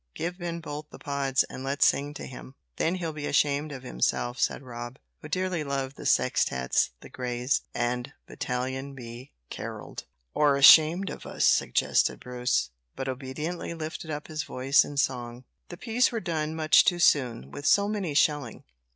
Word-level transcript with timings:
"Give 0.15 0.39
Ben 0.39 0.61
Bolt 0.61 0.89
the 0.89 0.97
pods, 0.97 1.43
and 1.43 1.63
let's 1.63 1.85
sing 1.85 2.15
to 2.15 2.25
him; 2.25 2.55
then 2.77 2.95
he'll 2.95 3.13
be 3.13 3.27
ashamed 3.27 3.71
of 3.71 3.83
himself," 3.83 4.39
said 4.39 4.63
Rob, 4.63 4.97
who 5.21 5.29
dearly 5.29 5.63
loved 5.63 5.95
the 5.95 6.07
sextettes 6.07 6.89
the 7.01 7.09
Greys 7.09 7.61
and 7.75 8.11
Battalion 8.25 8.95
B 8.95 9.31
carolled. 9.51 10.05
"Or 10.33 10.55
ashamed 10.55 11.11
of 11.11 11.27
us," 11.27 11.45
suggested 11.45 12.19
Bruce, 12.19 12.71
but 12.95 13.07
obediently 13.07 13.75
lifted 13.75 14.09
up 14.09 14.27
his 14.27 14.41
voice 14.41 14.83
in 14.83 14.97
song. 14.97 15.43
The 15.69 15.77
peas 15.77 16.11
were 16.11 16.19
done 16.19 16.55
much 16.55 16.83
too 16.83 16.97
soon, 16.97 17.51
with 17.51 17.67
so 17.67 17.87
many 17.87 18.15
shelling. 18.15 18.63